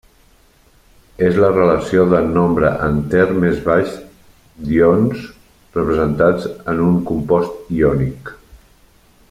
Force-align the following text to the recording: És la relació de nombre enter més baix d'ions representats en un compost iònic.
És 1.25 1.35
la 1.43 1.49
relació 1.57 2.05
de 2.13 2.21
nombre 2.29 2.71
enter 2.87 3.27
més 3.43 3.61
baix 3.69 3.93
d'ions 4.71 5.29
representats 5.79 6.49
en 6.75 6.83
un 6.87 7.01
compost 7.13 7.73
iònic. 7.81 8.33